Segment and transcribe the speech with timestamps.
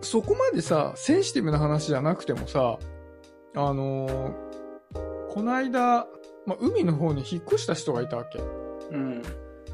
[0.00, 2.78] そこまでさ、センシティブな話じゃなくてもさ、
[3.54, 4.50] あのー
[5.30, 6.06] この間、
[6.44, 8.40] まあ、海の方に引っ越した人がいたわけ。
[8.90, 9.22] うん。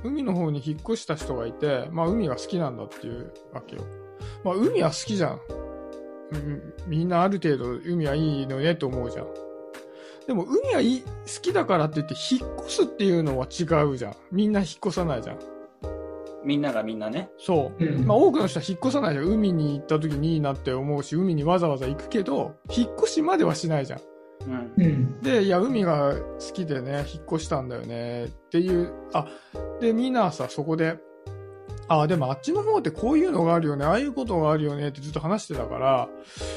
[0.05, 3.83] 海の方に引っ越した人がいて、まあ海が好きなんだっていうわけよ。
[4.45, 5.41] まあ海は好きじゃん。
[6.33, 9.27] うんみんなある程度海はいいのねと思うじゃん。
[10.27, 14.17] でも海はいい好きだからって言って引っ越すっていうのは違うじゃん。
[14.31, 15.39] みんな引っ越さないじゃん。
[16.47, 17.29] みんながみんなね。
[17.39, 17.85] そう。
[17.85, 19.25] うんまあ多くの人は引っ越さないじゃん。
[19.27, 24.01] 海に行った時にいいなって思うし、海にわざわざ行くけど、引っ越しまではしないじゃん。
[24.47, 24.73] うん。
[24.77, 25.21] うん。
[25.21, 29.27] で、いや、海が好きでね、引っ越したんだよね、っていう、あ、
[29.81, 30.99] で、みんなはさ、そこで、
[31.89, 36.09] あ、でもあっちの方ってこういうのがあるよね、ああいうことがあるよねってずっと話してたから、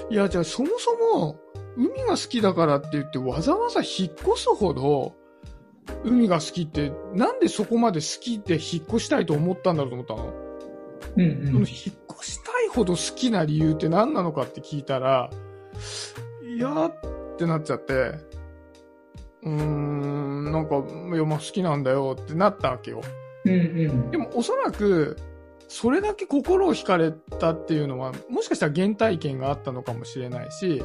[0.10, 1.40] いや、じゃあそもそも、
[1.78, 5.16] 海が好きだからって言ってわざわざ引っ越すほど、
[6.04, 10.34] 海が好きって、なんでそこまで好きで引っ越したいと思ったんだろうと思ったの？
[11.18, 15.30] うんその引っ越したいほど好きな理由って何なのかって聞いたら、
[16.44, 17.94] いやーってなっちゃって、
[19.44, 20.84] うーん、なんか、
[21.16, 23.02] いや、まあ好きなんだよってなったわけよ。
[23.46, 23.54] うん。
[23.54, 23.56] う
[23.94, 25.18] んでもおそらく、
[25.68, 30.84] それだけ心を惹かれたっていうのは、もしかしたら原体験があったのかもしれないし、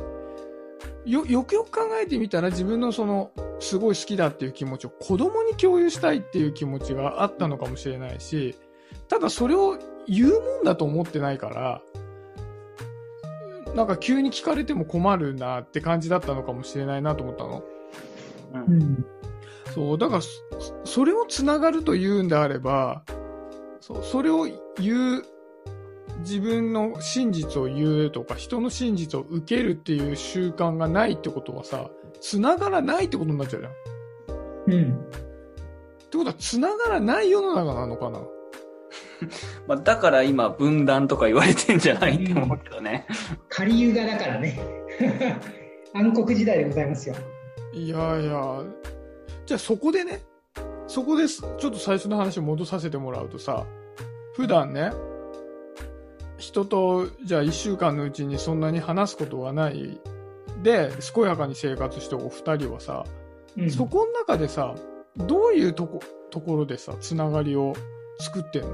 [1.05, 8.55] よ、よくよく考えてみたら自分のその、すごい好きだっていう気持ちを子供に共有したいっていう気持ちがあったのかもしれないし、
[9.09, 11.83] ただそれを言うもんだと思ってないから、
[13.75, 17.65] なんか急に聞かれても困るなって感じだったのかもしれないなと思ったの。
[18.55, 18.59] う。
[18.69, 19.07] うんん。
[19.75, 20.41] そう、だから、そ
[20.85, 23.03] それをつながるというんであれば、
[23.81, 24.47] そうそれを
[24.79, 25.23] 言う、
[26.25, 33.73] 自分の真実を言うとか、人の真実を受けるっていう習慣がないってことはさ、つながらないってことになっちゃうじゃん。
[33.73, 33.75] っ
[34.67, 35.11] うん。
[36.11, 38.21] てことは、つながらない世の中なのかな？
[39.69, 43.07] まあ、だから今、分断とか言われてんじゃないって思うけどね。
[43.49, 44.59] 仮優雅だからね。
[45.95, 47.15] 暗黒時代でございますよ。
[47.73, 48.63] いやいや、
[49.47, 50.23] じゃあそこでね、
[50.87, 51.43] そこです。
[51.59, 53.67] ちょっと最初の話を戻させてもらうとさ、
[54.35, 54.91] 普段ね、
[56.39, 60.01] 人と、じゃあ一週間のうちにそんなに話すことがない
[60.63, 63.05] で、健やかに生活してるお二人はさ、
[63.57, 63.71] うん。
[63.71, 64.75] そこの中でさ、
[65.17, 66.01] どういうとこ、
[66.31, 67.75] ところでさ、つながりを
[68.19, 68.69] 作ってんの？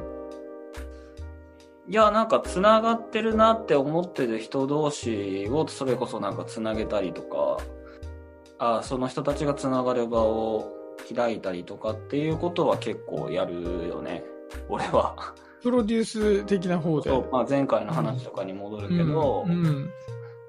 [1.89, 7.59] いや、なんか繋がってるなって思ってる人同士をそれこそなんか繋げたりとか、
[8.59, 10.73] あその人たちが繋がる場を
[11.15, 14.23] 開いたりとかっていうことは結構やるよね。
[14.69, 15.35] 俺は。
[15.63, 17.11] プロデュース的な方で。
[17.11, 19.91] そう、まあ、前回の話とかに戻るけど、うんうん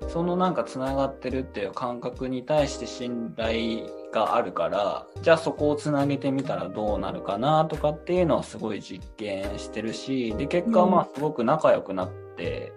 [0.10, 12.74] そのなんか繋がってるっていう感覚に対して信頼があるから、じゃあそこを繋げてみたらどうなるかなとかっていうのはすごい実験してるし、で、結果はまあすごく仲良くなって、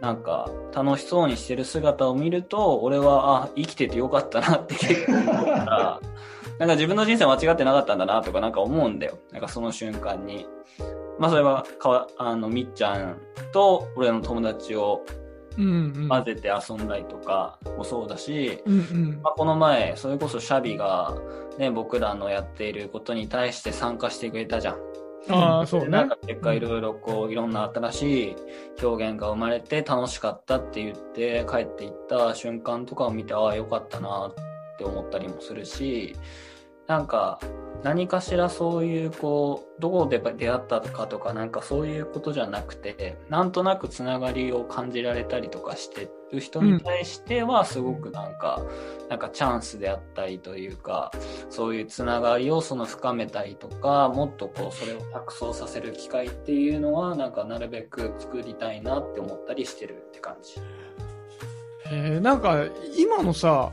[0.00, 6.00] なんか楽しそうにしてる姿を見ると、俺は、あ、生きててよかったなって結構思うから、
[6.58, 9.18] なんか自分の人生間違ってなかったんだなとかなんか思うんだよ。
[9.32, 10.46] なんかその瞬間に。
[11.18, 13.20] まあそれはかわ、あの、みっちゃん
[13.52, 15.04] と俺の友達を。
[15.56, 21.14] 混ぜて遊んだりとかもそうだし、うんうんまあ、この前、それこそシャビが、
[21.58, 24.78] ね、僕らのやっていることに対して参加してくれたじゃん。
[25.28, 26.08] ああ、そうねでなん。
[26.08, 28.36] か結果いろいろこう、いろんな新しい
[28.84, 36.16] 表現が生まれて楽しかったって言って帰っていった瞬間とかを見て、ああ、よかったなって思ったりもするし、
[36.86, 37.40] なんか、
[37.84, 48.62] 何かしらそういうこう、どこで出会ったかとかなんかそういうことじゃなくて、なんとなくつながりを感じられたりとかしてる人に対してはすごくなんか、
[49.10, 51.12] なんかチャンスであったりというか、
[51.50, 60.58] そういうつながりをその深めたりとか、もっとこうそれを錯綜させる機会っていうのはなんかなるべく作りたいなって思ったりしてるって感じ。
[61.90, 62.64] へえ、なんか、
[62.96, 63.72] 今のさ、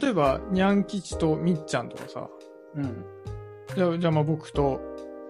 [0.00, 2.28] 例えば、にゃん吉とみっちゃんとかさ、
[2.76, 3.04] うん。
[3.74, 4.80] じゃあ、じゃあまあ僕と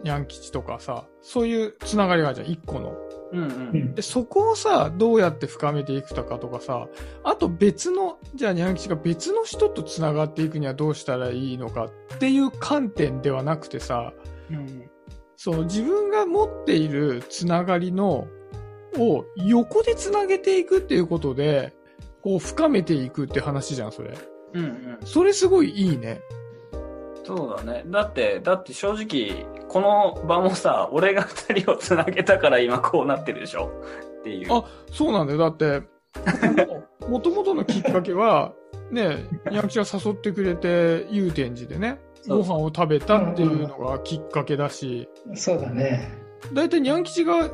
[0.03, 2.95] にゃん吉とかさ、そういうつながりがあるじゃん、一個の。
[3.33, 3.43] うんう。
[3.43, 6.89] うんんで、そこをさ、どうやって深めていくとかとかさ、
[7.23, 14.13] あと別の、じゃあにゃん吉が別の人とつながっていくにはどうしたらいいのかっていう観点ではなくてさ、
[14.51, 14.91] うん。
[15.37, 18.27] その自分が持っているつながりの、
[18.99, 21.73] を横でつなげていくっていうことで、
[22.23, 24.15] こう深めていくって話じゃん、それ。
[24.55, 24.99] うんうん。
[25.05, 26.21] それすごいいいね。
[27.25, 27.85] そうだね。
[27.87, 33.71] だって、だって正直、この場もさ、俺が二人をつなげたから今こうなってるでしょ？
[34.21, 34.53] っていう。
[34.53, 35.39] あそうなんだよ。
[35.39, 35.83] だって、
[37.09, 38.53] もともとのきっかけは、
[38.91, 46.19] ね、にゃん吉が誘ってくれて、祐天寺でね、ご飯を食べたっていうのがきっかけだし、そうだね。
[46.53, 47.49] だいたいにゃん吉が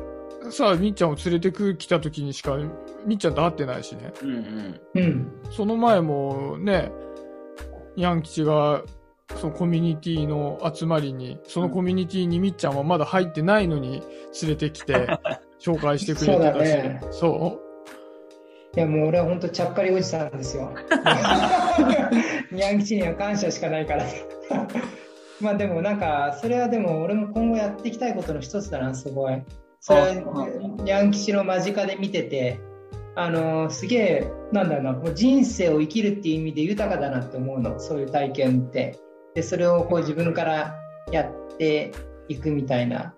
[0.51, 2.57] さ、みっちゃんを連れてく来た時にしか、
[3.05, 4.13] みっちゃんと会ってないしね。
[4.21, 4.81] うんうん。
[4.95, 5.41] うん。
[5.51, 6.91] その前もね、
[7.95, 8.83] ヤン吉が、
[9.35, 14.01] そのコミュニティの集まりに、そのコミュニティにみっちゃんはまだ入ってないのに
[14.41, 15.07] 連れてきて、
[15.59, 16.71] 紹介してくれてたし。
[16.71, 17.59] そうだねそ
[18.75, 20.71] いや、もう俺は本当ちゃっかりおじさんですよ。
[22.51, 24.05] ニャン吉には感謝しかないから。
[25.41, 29.41] まあでもなんか、それはでも俺も今後やっていきたいことの一つだな、すごい。
[29.87, 32.59] それ、ニャン吉の間近で見てて、
[33.15, 38.99] あのすげえ、なんだろうな、もう人生を生きるっていう意味で豊かだなって思うの、そういう体験って。
[39.33, 40.75] で、それをこう自分から
[41.09, 41.93] やって
[42.27, 43.15] いくみたいな。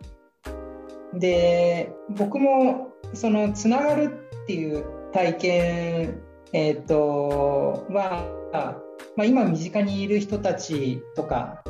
[1.15, 6.21] で、僕も、その、つながるっていう体験、
[6.53, 8.79] えっ、と、は、
[9.15, 11.63] まあ、今身近にいる人たちとか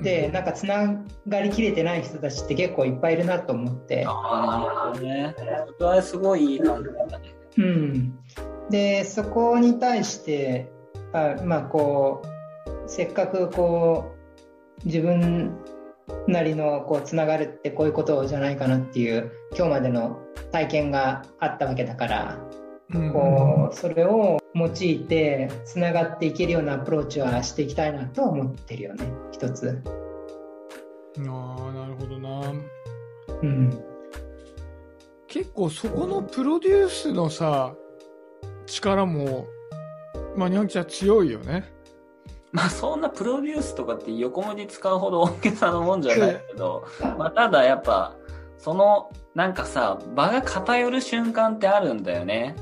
[0.00, 0.02] う。
[0.02, 4.04] で、なんかつながりきれてない人たちって結構いっぱいいるなと思って。
[4.06, 5.34] ああ、なるほどね。
[5.38, 7.34] それはすごいいい感じだね。
[7.58, 8.18] うん。
[8.70, 10.70] で、そこに対して、
[11.12, 12.28] あまあこう、
[12.86, 14.12] せっかくこ
[14.84, 15.56] う、自分
[16.26, 20.18] なりのこう、つながるってこういうことじゃないかなっていう、今日までの
[20.52, 22.38] 体験があったわけだから、
[22.94, 29.82] うんこう、それを用いて、つながっていけるようなアプローチはしていきたいなとは思ってるよね、一つ。
[31.26, 32.52] ああ、なるほどな。
[33.42, 33.84] うん。
[35.26, 37.74] 結構そこのプロデュースのさ、
[38.66, 39.46] 力も、
[40.36, 41.72] まあ、ニャン吉は強いよね。
[42.50, 46.86] まあそんなプロデュースとかって横文字使うほど大げさなもんじゃないけど、
[47.18, 48.16] まあただやっぱ、
[48.56, 52.56] その、なんかさ、場が偏る瞬間ってあるんだよね。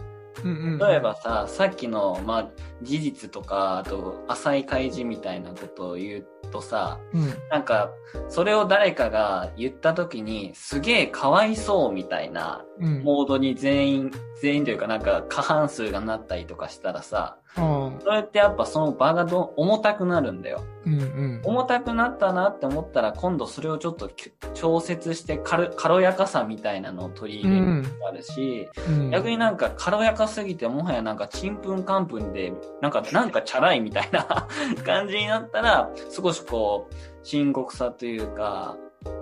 [0.47, 0.79] うんうん。
[0.79, 2.51] 例えばさ、さっきの、まあ、
[2.83, 7.35] 事実とか、あと、浅い開示みたいなことを言うとさ、うん。
[7.51, 7.91] なんか、
[8.29, 13.03] それを誰かが言った時に、すげえかわいそうみたいなうん。
[13.03, 14.11] モードに全員、
[14.41, 18.01] 全員というかなんか過半数がなったりとかしたらさ、うん。
[18.01, 20.65] それってやっぱその場がど重たくなるんだよ。
[20.85, 21.41] うんうん。
[21.45, 29.11] 重たくなったなって思ったら今度それをちょっとき調節して軽軽やかさみたいなのを取り入れるのがあるし、うん。
[29.11, 34.47] 逆になんか軽やかすぎてもはやなんかちんぷんかんぷんでなんかなんかチャラいみたいな
[34.85, 38.77] 感じになったら少しこう深刻さというか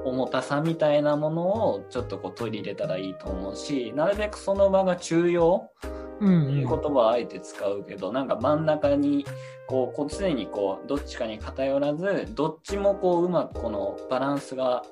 [0.05, 9.25] 重たさみたいなものをちょっとこう取り入れたらいいと思うしなるべくその場が中庸うんいう言葉はあえて使うけど、なんか真ん中に、
[9.67, 14.85] こう、こう常にこう、どっちかに偏らず、どっちもこう、うまくこのバランスが、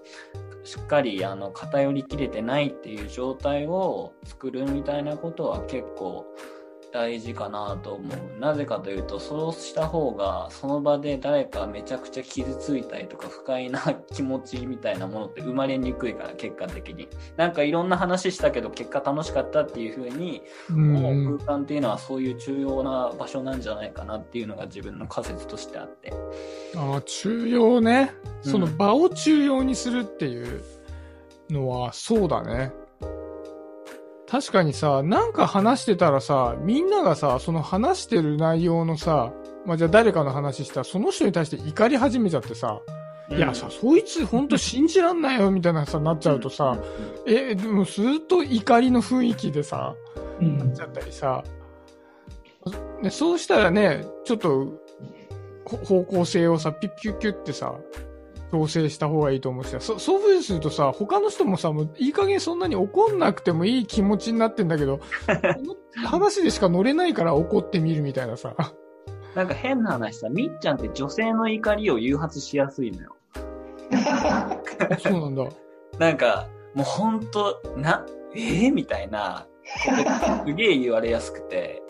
[0.64, 6.24] しっかり、あの、偏りきれてないっていう状態を作るみたいなことは結構
[6.92, 8.40] 大事かなと思う。
[8.40, 13.80] なぜかというと、そうした方が、その場で誰かめちゃくちゃ傷ついたりとか、不快な
[14.12, 17.08] 気持ちみたいなものって生まれにくいから、結果的に。
[17.36, 26.12] なんかいろんな話したけど、結果楽しかったっていう風に、うんもうんう空間っていうのはそういう重要な場所なんじゃないかなっていうのが自分の仮説としてあって。
[26.76, 28.12] ああ、中庸ね。
[28.44, 30.62] うんその場を中庸にするっていう
[31.48, 32.72] のは、そうだね。
[34.32, 39.30] 確かにさ、なんか話してたらさ、みんながさ、その話してる内容のさ、
[39.66, 42.80] まあ、じゃあ誰かの話したら、その人に対して怒り始めちゃってさ、
[43.28, 46.78] いやさ、そいつほんと信じらんないよ、みたいなさ、なっちゃうとさ、
[47.26, 49.94] え、でもずっと怒りの雰囲気でさ、
[50.40, 50.72] うん。
[50.74, 51.44] ちゃったりさ、
[53.02, 54.66] ね、そうしたらね、ちょっと、
[55.66, 57.74] ほ方向性をさ、ピュッピュッピュッってさ、
[58.52, 65.00] 調整した方がいいと思うしさ、そそういうふうにするとさ、他の人もさ、もういい加減そんなに怒んなくてもいい気持ちになってんだけど、
[66.04, 68.54] 話でしか乗れないから怒ってみるみたいなさ。
[69.34, 73.16] なんか変な話さ、みっちゃんって女性の怒りを誘発しやすいのよ。
[73.94, 74.60] あ
[74.98, 75.44] そうなんだ。
[75.98, 78.04] なんか、もうほんと、な、
[78.34, 79.46] えー、みたいな、
[80.46, 81.81] すげえ言われやすくて。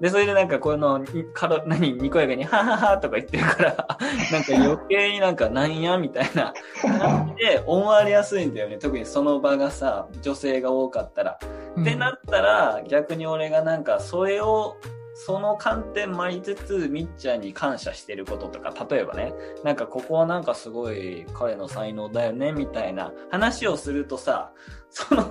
[0.00, 3.72] で、それでなんかこの、かろ、何、にこやかに、はははとか言ってるから、
[4.30, 8.76] なんか余計になんかなんやみたいな感じで思われやすいんだよね。
[8.76, 11.38] 特にその場がさ、女性が多かったら。
[11.80, 14.76] ってなったら、逆に俺がなんか、それを、
[15.18, 19.32] その観点もありつつ、みっちゃんに感謝してることとか、例えばね、
[19.64, 24.52] なんかここはなんかすごい彼の才能だよね、みたいな話をするとさ、
[24.90, 25.30] その、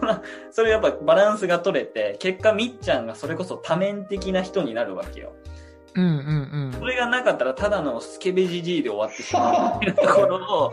[0.50, 5.34] それやっぱバランスが取れて、結果みっちゃんがそれこそ多面的な人になるわけよ。
[5.94, 10.72] うんうんそれがなかったらただのスケベジジイで終わってしまうっていうところを、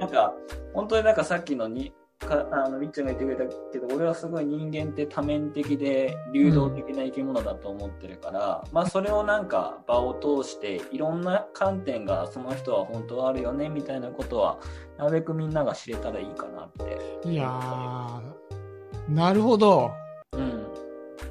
[0.00, 0.32] なんか、
[0.72, 1.92] 本当になんかさっきのに、
[2.26, 14.58] かあの、みっちゃんが言ってくれたけど、俺はすごい人間って多面的で流動的な生き物だと思ってるから、まあそれをなんか場を通して、いろんな観点がその人は本当はあるよね、みたいなことは、
[14.98, 16.98] なるべくみんなが知れたらいいかなって。
[17.24, 17.32] うん。
[17.32, 19.90] いやー、なるほど。
[20.32, 20.66] うん。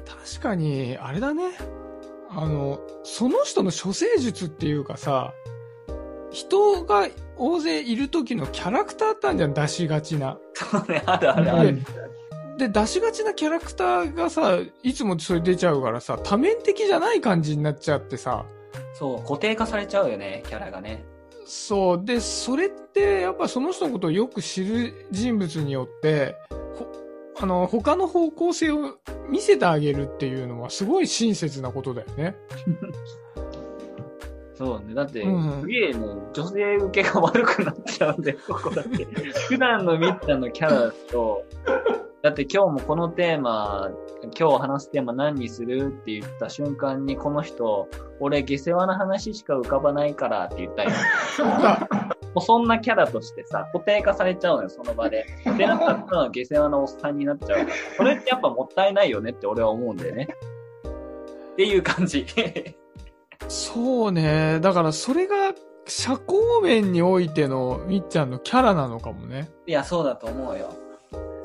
[0.06, 1.52] 確かに、あれだね。
[2.30, 5.32] あの、その人の処世術っていうかさ、
[6.30, 10.38] 人が大勢いる時のキャラクターあったんじゃん、出しがちな。
[10.54, 11.68] そうね、あるあるある。
[11.70, 11.84] うん
[12.58, 18.44] で、出しがちなキャラクターがさ、いつもそれ出ちゃうからさ、多面的じゃない感じになっちゃってさ、
[18.94, 21.04] そう、固定化されちゃうよね、キャラがね。
[21.46, 22.04] そう。
[22.04, 26.36] で、それって、やっぱその人のことをよく知る人物によって、
[26.74, 26.86] ほ
[27.40, 28.98] あの、他の方向性を
[29.30, 32.34] 見せてあげるっていうのはすごい親切なことだよね。
[34.58, 34.92] そうね。
[34.92, 36.00] だって、うんすげえね、
[36.32, 39.04] 女性受けが悪くなっちゃうんだよ、 ここだって。
[39.48, 41.44] 普段のみっちゃんのキャラと、
[42.22, 43.88] だって今日もこのテーマ、
[44.36, 47.88] 今日話すテーマ何にするって言った瞬間に、この人、
[48.18, 50.90] 俺下世話な話しか浮かばないからって言ったよ。
[52.34, 55.24] もうそんなキャラとしてさ、固定化されちゃうのよ、その場で。
[55.56, 57.58] で、なったら下世話なおっさんになっちゃう。
[57.96, 60.26] それってやっぱもったいないよねって俺は思うんだよね。
[61.52, 62.26] っていう感じ。
[63.46, 64.58] そうね。
[64.60, 65.54] だからそれが
[65.86, 69.48] 社交面においてのみっちゃんのキャラなのかもね。
[69.66, 70.74] いや、そうだと思うよ。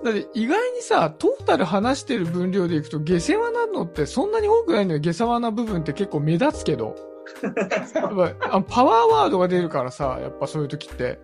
[0.04, 5.00] だって意外にさ、トータル話してる分量でいくと下世話なのってそんなに多くないのよ。
[5.00, 6.96] 下世話な部分って結構目立つけど。
[7.42, 11.20] やっぱあパワーワードが出るからさ、やっぱそういう時って。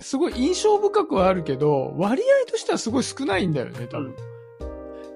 [0.00, 4.14] すごい印象深くはあるけど、割合としてはすごい少ないんだよね、多分。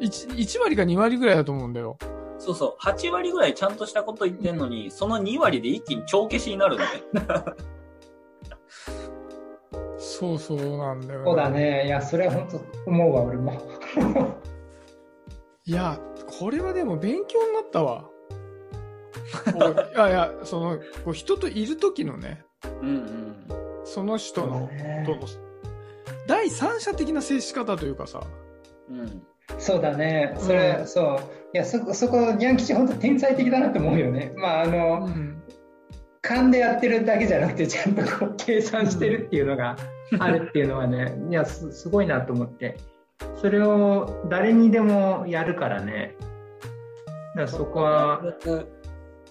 [0.01, 1.97] 1, 1割か2割ぐらいだと思うんだよ。
[2.41, 2.83] そうそう。
[2.83, 6.89] 8割ぐらいちゃんとしたこと言ってんのに、その2割で一気に帳消しになるのね。
[9.99, 11.51] そうそうなんだよ、そうだ。
[11.51, 11.87] ね。
[11.87, 13.53] いや、それは本当思うわ、俺も。
[15.67, 16.01] いや、
[16.39, 18.09] これはでも勉強になったわ。
[19.95, 22.43] いやいや、その、こう人といる時のね、
[22.81, 23.37] うんうん。
[23.85, 25.21] その人の、ねとの
[26.27, 28.23] 第三者的な接し方というかさ、
[28.89, 29.23] うん。
[29.59, 30.35] そうだね。
[30.39, 31.40] それ、うんそう。
[31.53, 34.33] いや、そこ、そこ、ニャン吉本当天才的だなと思うよね。
[34.37, 35.43] まあ、あの、ん、
[36.23, 39.77] 勘でやってるだけじゃなくて、ちゃんとこう計算してるっていうのが
[40.19, 42.77] あるっていうのはね、いやす、すごいなと思って。
[43.37, 46.15] それを誰にでもやるからね。
[46.21, 46.27] だ
[47.35, 48.23] からそこは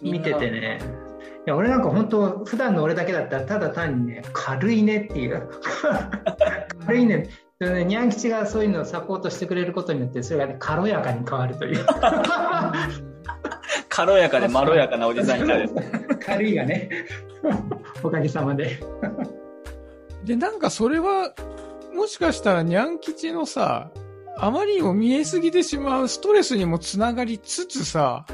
[0.01, 0.79] 見ててね。
[1.45, 5.49] いや、俺なんか本当、普段の俺だけだったら、ただ単にね、軽いねっていう。
[6.85, 7.29] 軽いね。
[7.61, 11.85] それね、ニャン吉がそういうのをサポートしてくれることによって、それがね、軽やかに変わるという。
[13.89, 15.69] 軽やかでまろやかなおじさんになる。
[16.25, 16.89] 軽いがね。
[18.01, 18.79] おかげさまで。
[20.23, 21.33] で、なんかそれは、
[21.93, 23.91] もしかしたらニャン吉のさ、
[24.37, 28.25] あまりにも見えすぎてしまうストレスにもつながりつつさ、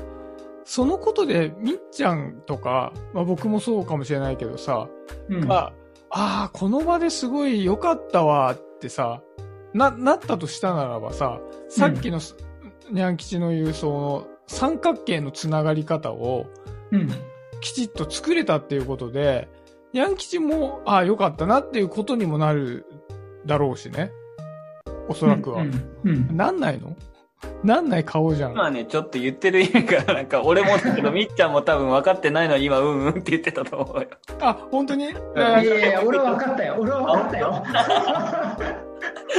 [0.65, 4.87] そのことでみっちゃんとか、まあ僕もそうかもしれないけどさ、
[5.29, 5.73] うんが、
[6.11, 9.21] ああ、この場ですごい良かったわってさ、
[9.73, 11.39] な、なったとしたならばさ、
[11.69, 12.35] さっきのす、
[12.91, 16.45] ニャン吉の言うその三角形のつながり方を
[16.91, 17.09] うん。
[17.61, 19.47] きちっと作れたっていうことで、
[19.93, 22.85] ニャン吉も、ああ、良かったなっていうことにもなる
[23.45, 24.11] だろうしね。
[25.07, 25.63] おそらくは。
[25.63, 25.97] うん。
[26.03, 26.95] うんなんないの？
[27.63, 28.51] なんない顔じゃん。
[28.53, 34.07] 今ね、ちょっと言ってる意味が、なんか俺もだけど、みっちゃんも多分分かってないのに今、うんうんって言ってたと思うよ。
[34.41, 35.05] あ、本当に？
[35.05, 36.75] いやいや、俺は分かったよ。
[36.79, 37.63] 俺は分かったよ。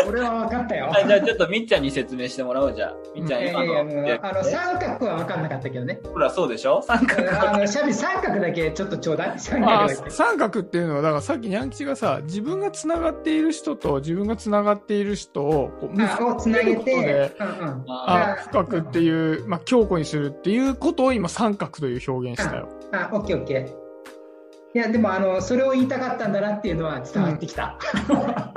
[0.08, 0.86] 俺は分かったよ。
[0.86, 2.94] はい、じゃあちょっとみっちゃんに説明してもらおう、じゃあ。
[3.14, 4.08] みっちゃん今いやいやいの。
[4.08, 6.00] や、あの、三角は分かんなかったけどね。
[6.12, 6.82] ほら、そうでしょ？
[6.82, 9.38] 三角あの、シャビ三角だけちょっとちょうだい。
[9.38, 10.10] 三あ角だけ。
[10.10, 17.84] 三角っていうのは、だからさっきニャン吉がさ、自分が繋がっている人と自分が繋がっている人をこうあをつなげ結びることで、て、うんうん。
[17.88, 22.68] あ深くっていう、まあ、強固にするっていうことを今三角という表現したよ。
[22.92, 23.86] あ、オッケーオッケー。
[24.74, 27.78] いや、でも、あの、それを言いたかったんだなっていうのは伝わってきた。
[28.10, 28.52] いや、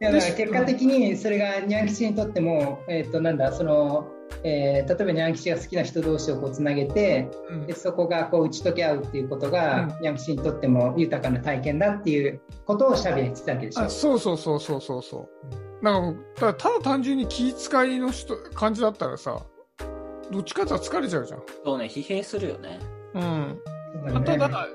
[0.00, 4.08] だから結果的にそれがニャン吉にとっても、えっ、と、なんだ、その、
[4.42, 13.90] えー例えばニャン吉が好きな人同士をこうつなげて、うんでそこがこう打ち解け合うっていうことが、うんニャン吉にとっても豊かな体験だっていうことをシャビは言ってたわけでしょあ。
[13.90, 15.28] そうそうそうそうそうそ
[15.82, 15.84] う。
[15.84, 19.42] なんか、ただただ単純に気遣いの人、感じだったらさ、
[20.30, 21.42] どっちかって疲れちゃうじゃん。
[21.62, 22.78] そうね、疲弊するよね。
[23.14, 23.60] うん。
[23.94, 24.68] そうだねただ、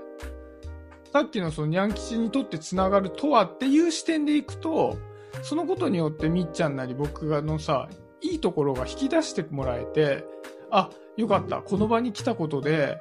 [1.12, 4.98] さっきのそのニャン吉にとってつながるとはっていう視点でいくと、
[5.46, 7.88] そのことによってみっちゃんなり僕がのさ、
[8.20, 10.26] いいところが引き出してもらえて、
[10.72, 11.58] あ、よかった。
[11.58, 12.98] この場に来たことで、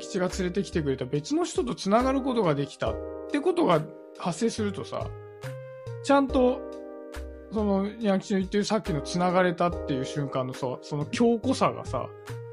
[0.00, 2.96] 吉が連れてきてくれた別の人とつながることができたっ
[3.30, 3.80] てことが
[4.18, 5.06] 発生するとさ、
[6.02, 6.60] ちゃんと、
[7.52, 12.08] その、ニャン吉の言ってるさっきのつながれたっていう瞬間のさ、その強固さがさ、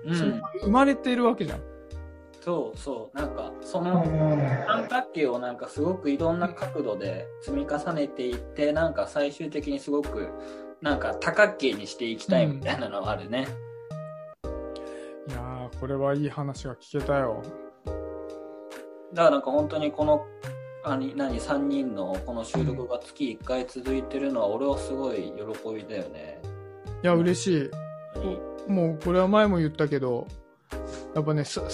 [0.08, 0.42] そうん。
[0.62, 1.75] 生まれてるわけじゃん。
[2.46, 3.18] そうそう。
[3.18, 4.06] なんか、そうんの、
[4.68, 10.30] 三角形をなんかすごくいろんな角度で積み重ねていって、なんか最終的にすごく、
[10.80, 13.48] なんか多角形にしていきたいみたいなのはあるね。
[15.28, 17.42] いやー、これはいい話が聞けたよ。
[19.12, 20.24] だからなんか本当にこの、
[20.84, 26.40] あに何、3人のこの収録が月1回続いてるのは、俺はすごい喜びだよね。
[27.02, 27.72] いや、嬉しい。
[28.14, 30.28] 何もう、これは前も言ったけど、
[31.16, 31.68] やっぱね、さ誘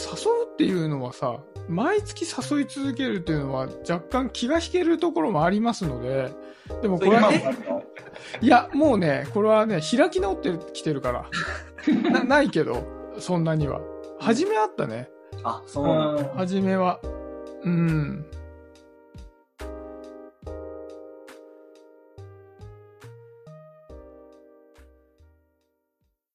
[0.47, 6.31] うっていうのはさ、毎月誘い続けるっていうのは若干気が引けるところもありますので、
[6.81, 7.55] でもこれはね、
[8.41, 11.25] いや、もうね、これはね、開き直ってきてるから。
[12.11, 12.83] なないけど、
[13.17, 13.81] そんなには。
[14.19, 15.09] 初めあったね。
[15.43, 16.99] あ、そうな初めは。
[17.63, 18.25] うん。